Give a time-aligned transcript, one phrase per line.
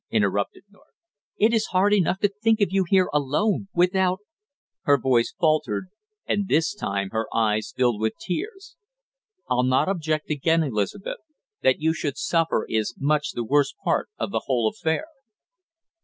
[0.09, 0.95] interrupted North.
[1.37, 4.17] "It is hard enough to think of you here alone, without"
[4.85, 5.89] Her voice faltered,
[6.25, 8.77] and this time her eyes filled with tears.
[9.47, 11.19] "I'll not object again, Elizabeth;
[11.61, 15.05] that you should suffer is much the worst part of the whole affair!"